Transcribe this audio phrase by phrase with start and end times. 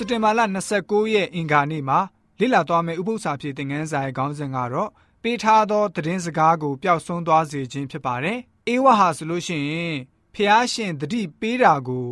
[0.00, 0.40] စက်တင်ဘာလ
[0.76, 1.98] 29ရက်အင်္ဂါနေ့မှာ
[2.40, 4.90] လေ့လာသွားမယ့်ဥပုသ္စာဖြစ်တဲ့ငန်းစာရဲ့ခေါင်းစဉ်ကတော့
[5.22, 8.38] ပေးထားသောသတင်းစကားကိုပျောက်ဆုံးသွားစေခြင်းဖြစ်ပါတယ်။
[8.68, 9.96] အေဝါဟာဆိုလို့ရှိရင်
[10.34, 12.06] ဖျားရှင်တတိပေးတာကို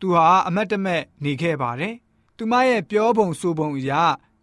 [0.00, 1.94] သူဟာအမတ်တမဲ့နေခဲ့ပါတယ်။
[2.36, 3.92] သူမရဲ့ပြောပုံဆိုပုံအရ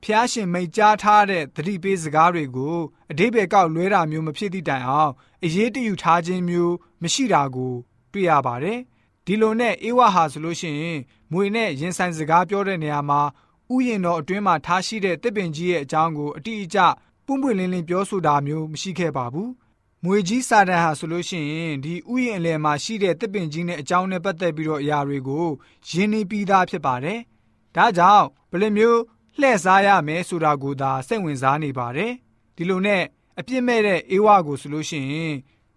[0.04, 2.78] ဖျားရှင်မိတ်ကြားထားတဲ့တတိပေးစကားတွေကို
[3.12, 5.12] အတိဘေကောက်လွဲတာမျိုးမဖြစ်သည့်တိုင်အောင်
[5.44, 7.74] အရေးတယူထားခြင်းမျိုးမရှိတာကို
[8.12, 8.80] တွေ့ရပါတယ်။
[9.28, 11.00] ဒီလိုနဲ့အေဝါဟာဆိုလို့ရှိရင်
[11.32, 13.22] မွေနဲ့ရင်ဆိုင်စကားပြောတဲ့နေရာမှာ
[13.74, 16.80] ဥယျင်တော်အတွင်းမှာထားရှိတဲ့တစ်ပင်ကြီးရဲ့အကြောင်းကိုအတိအကျ
[17.26, 19.50] ပွန့်ပွန့်လင်းလင်းပြောဆိုတာမျိုးမရှိခဲ့ပါဘူး။
[20.04, 25.48] မွေကြီးစာတန်ဟာဆိုလို့ရှိရင်ဒီဥယျင်အလယ်မှာရှိတဲ့တစ်ပင်ကြီးနဲ့အကြောင်းနဲ့ပတ်သက်ပြီးတော့အရာတွေကို
[25.90, 27.20] ရင်းနှီးပြီးသားဖြစ်ပါတယ်။
[27.76, 29.00] ဒါကြောင့်ဘယ်လိုမျိုး
[29.40, 32.12] လှည့်စားရမယ်ဆိုတာကိုသာစိတ်ဝင်စားနေပါတယ်။
[32.56, 33.04] ဒီလိုနဲ့
[33.40, 35.34] အပြစ်မဲ့တဲ့အေဝါကိုဆိုလို့ရှိရင်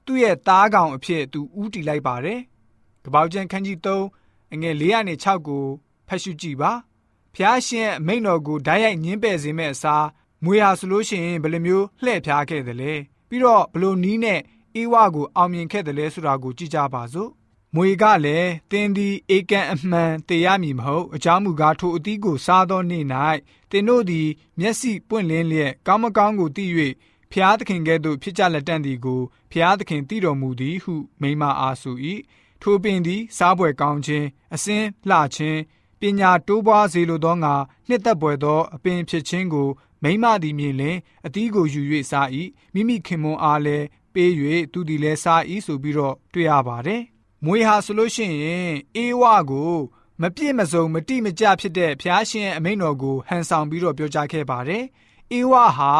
[0.07, 2.41] သူ့ရဲ့သားကောင်အဖြစ်သူဥတီလိုက်ပါတယ်။
[3.05, 5.65] ကပောက်ကျန်ခန်းကြီး3အငယ်4ကနေ6ကို
[6.09, 6.73] ဖတ်ရှုကြည့်ပါ။
[7.35, 10.07] ဖျားရှင်ရဲ့မိန့်တော်ကိုဓာတ်ရိုက်ညင်းပယ်စေမဲ့အစား
[10.45, 12.95] မွေဟာဆိုလို့ရှိရင်ဘယ်လိုမျိုးလှည့်ဖျားခဲ့တယ်လဲ
[13.29, 14.41] ပြီးတော့ဘလို့နီးနဲ့
[14.77, 17.31] အေဝါကိုအောင်မြင်ခဲ့တယ်လဲဆိုတာကိုကြည့်ကြပါစို့
[17.75, 23.05] မွေကလည်းတင်းသည်အေကန်အမှန်တေရမည်မဟုတ်အကြောင်းမူကားထိုအသီးကိုစားသောနေ့၌
[23.71, 24.29] တင်းတို့သည်
[24.61, 26.65] မျက်စိပွင့်လင်းလျက်ကောင်းမကောင်းကိုသိ၍
[27.33, 29.21] ဖျားသခင်ကဲ့သို့ဖြစ်ကြလက်တန့်သည်ကို
[29.53, 31.97] ဖျားသခင်တည်တော်မူသည်ဟုမိမအားဆို၏
[32.63, 35.61] ထိုပင်သည်စားပွဲကောင်းခြင်းအစင်းလှခြင်း
[36.01, 37.55] ပညာတိုးပွားစေလိုသောငါ
[37.89, 39.69] နှစ်သက်ပွေသောအပင်ဖြစ်ခြင်းကို
[40.03, 42.29] မိမသည်မြင်လင်အသီးကိုယူ၍စား၏
[42.75, 44.31] မိမိခင်မွန်အားလည်းပေး၍
[44.73, 47.03] သူသည်လည်းစား၏ဆိုပြီးတော့တွေ့ရပါတယ်။
[47.45, 49.75] မွေဟာဆိုလို့ရှိရင်အေးဝကို
[50.21, 54.85] မပြည့်မစုံမတိမကျဖြစ်တဲ့ဖျားရှင်အမိန်တော်ကိုဟန်ဆောင်ပြီးတော့ပြောကြားခဲ့ပါတယ်။
[55.33, 55.93] အေးဝဟာ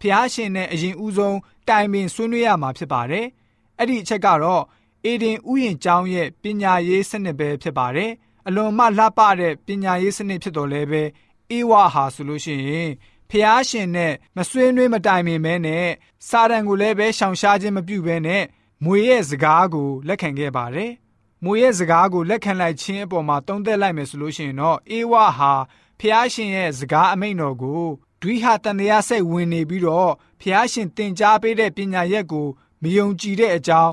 [0.00, 1.38] ဖျားရှင်နဲ့အရင်ဦးဆုံး
[1.68, 3.26] တိုင်ပင်ဆွေးနွေးရမှာဖြစ်ပါတယ်။
[3.78, 4.62] အဲ့ဒီအချက်ကတော့
[5.08, 8.10] အေဒင်ဥယျင်ကျောင်းရဲ့ပညာရေးစနစ်ပဲဖြစ်ပါတယ်။
[8.46, 11.02] အလွန်မှလှပတဲ့ပညာရေးစနစ်ဖြစ်တော်လဲပဲ
[11.50, 12.90] အေးဝဟာဆိုလို့ရှိရင်
[13.30, 15.86] ဖျားရှင်နဲ့မဆွေးနွေးမတိုင်ပင်မဲနဲ့
[16.28, 18.44] စာတန်ကိုလည်းပဲရှောင်ရှားခြင်းမပြုဘဲနဲ့
[18.84, 20.92] မွေရဲ့စကားကိုလက်ခံခဲ့ပါတယ်။
[21.44, 25.52] မွေရဲ့စကားကိုလက်ခံလိုက်ခြင်းအပေါ်မှာတုံးသက်လိုက်မယ်ဆိုလို့ရှိရင်တော့အေဝါဟာ
[26.00, 27.84] ဖျားရှင်ရဲ့စကားအမိန့်တော်ကို
[28.22, 32.46] ဒွိဟာတန်တရားစိတ်ဝင်နေပြီးတော့ဖျားရှင်တင် जा ပေးတဲ့ပညာရက်ကို
[32.82, 33.92] မယုံကြည်တဲ့အကြောင်း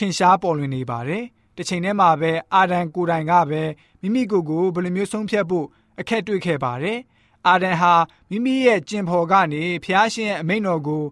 [0.00, 1.24] ထင်ရှားပေါ်လွင်နေပါတယ်။
[1.56, 3.62] တစ်ချိန်တည်းမှာပဲအာဒံကိုတိုင်ကပဲ
[4.00, 5.66] မိမိကိုယ်ကိုဘယ်လိုမျိုးဆုံးဖြတ်ဖို့
[6.00, 6.98] အခက်တွေ့ခဲ့ပါတယ်။
[7.46, 7.94] အာဒန်ဟာ
[8.30, 11.02] မိမိရဲ့ကျင်ဖော်ကနေဖျားရှင်ရဲ့အမိန့်တော်ကို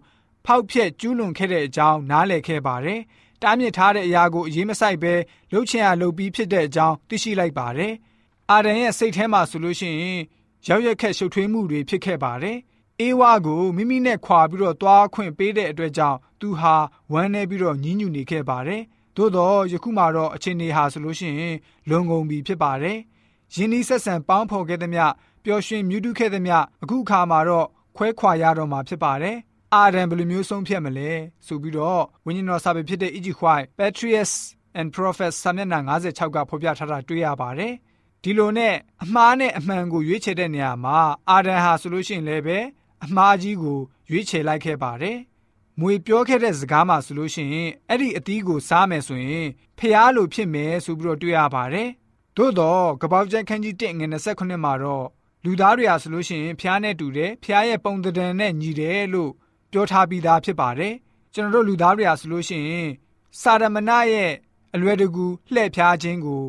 [0.45, 2.99] ဖောက်ဖျက်ကျူးလွန်ခဲ့တဲ့အကြောင်းနားလည်ခဲ့ပါတယ်။
[3.41, 5.13] တားမြစ်ထားတဲ့အရာကိုအရေးမဆိုင်ပဲ
[5.51, 7.93] လှုပ်ချင်ရလှုပ်ပြီးဖြစ်တဲ့အကြောင်းသိရှိလိုက်ပါတယ်။
[8.51, 10.21] အာဒန်ရဲ့စိတ်ထဲမှာဆိုလို့ရှိရင်
[10.67, 12.57] ရောက်ရက်ခက်ရှုပ်ထွေးမှုတွေဖြစ်ခဲ့ပါတယ်။
[13.01, 16.75] အေးဝါကိုမိမိနဲ့ခွာပြီးတော့သွားခွင့်ပေးတဲ့အတွက်ကြောင့်သူဟာ
[17.11, 18.81] ဝမ်းနေပြီးတော့ညှဉ်းညူနေခဲ့ပါတယ်။
[19.15, 21.55] သို့တော့ယခုမှတော့အချိန်နေဟာဆိုလို့ရှိရင်
[21.89, 22.97] လွန်ကုန်ပြီဖြစ်ပါတယ်။
[23.55, 25.05] ယင်းဤဆက်ဆံပေါင်းဖော်ခဲ့သမျှ
[25.43, 27.67] ပျော်ရွှင်မြူးတူးခဲ့သမျှအခုခါမှာတော့
[27.97, 29.37] ခွဲခွာရတော့မှာဖြစ်ပါတယ်။
[29.73, 31.11] အာဒံဘယ်လိုမျိုးဆုံးဖြတ်မလဲ
[31.47, 33.27] ဆိုပြီးတော့ဝိညာဉ်တော်စာပေဖြစ်တဲ့ E.G.
[33.41, 34.33] White Patriots
[34.79, 37.73] and Prophets စာမျက်နှာ56ကဖော်ပြထားတာတွေ့ရပါတယ်။
[38.23, 40.99] ဒီလိုနဲ့အမှားနဲ့အမှန်ကိုရွေးချယ်တဲ့နေရာမှာ
[41.29, 42.59] အာဒံဟာဆိုလို့ရှိရင်လည်းပဲ
[43.03, 43.79] အမှားကြီးကို
[44.09, 45.17] ရွေးချယ်လိုက်ခဲ့ပါတယ်။
[45.79, 49.47] မွေပြောခဲ့တဲ့စကားမှာဆိုလို့ရှိရင်အဲ့ဒီအသီးကိုစားမယ်ဆိုရင်
[49.79, 51.89] ဖျားလိုဖြစ်မယ်ဆိုပြီးတော့တွေ့ရပါတယ်။
[52.37, 55.05] သို့တော့ကပောက်ကျန်ခန်းကြီး1ငွေ29မှာတော့
[55.43, 59.31] လူသားတွေဟာဆိုလို့ရှိရင်ဖျားနဲ့တူတယ်ဖျားရဲ့ပုံသဏ္ဍာန်နဲ့ညီတယ်လို့
[59.71, 60.93] ပြောထားပြီးသားဖြစ်ပါတယ်
[61.33, 62.89] ကျွန်တော်တို့လူသားတွေဟာဆိုလို့ရှိရင်
[63.41, 64.31] စာရမဏရဲ့
[64.73, 66.43] အလွယ်တကူလှည့်ဖျားခြင်းကို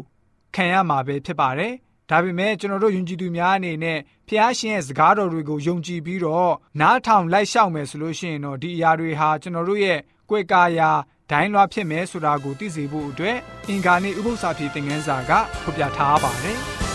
[0.55, 1.75] ခံရမှာပဲဖြစ်ပါတယ်
[2.11, 3.99] ဒါပေမဲ့ကျွန်တော်တို့ယုံကြည်သူများအနေနဲ့
[4.29, 9.99] ဖျားရှင်ရဲ့စကားတော်တွေကိုယုံကြည်ပြီးတော့နားထောင်လိုက်ရှောက်မယ်ဆိုလို့ရှိရင်တော့ဒီအရာတွေဟာကျွန်တော်တို့ရဲ့
[10.31, 10.91] ကိုယ်ကာယာ
[11.31, 13.37] ဒိုင်းလွှားဖြစ်မယ်ဆိုတာကိုသိစေဖို့အတွက်
[13.69, 15.33] အင်္ဂါနေ့ဥပုသ္စာပြေသင်ခန်းစာက
[15.63, 16.90] ဖော်ပြထားပါတယ်